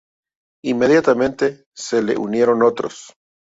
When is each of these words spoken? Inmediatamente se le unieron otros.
Inmediatamente 0.65 1.65
se 1.75 2.01
le 2.01 2.17
unieron 2.17 2.63
otros. 2.63 3.13